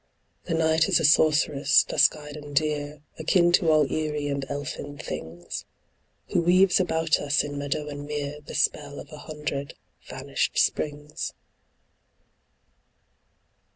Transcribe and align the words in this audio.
The 0.45 0.55
night 0.55 0.89
is 0.89 0.99
a 0.99 1.05
sorceress, 1.05 1.83
dusk 1.83 2.15
eyed 2.15 2.35
and 2.35 2.55
dear, 2.55 3.03
Akin 3.19 3.51
to 3.51 3.69
all 3.69 3.85
eerie 3.91 4.29
and 4.29 4.43
elfin 4.49 4.97
things, 4.97 5.63
Who 6.29 6.41
weaves 6.41 6.79
about 6.79 7.19
us 7.19 7.43
in 7.43 7.55
meadow 7.55 7.87
and 7.87 8.07
mere 8.07 8.39
The 8.41 8.55
spell 8.55 8.99
of 8.99 9.11
a 9.11 9.19
hundred 9.19 9.75
vanished 10.09 10.57
Springs. 10.57 11.33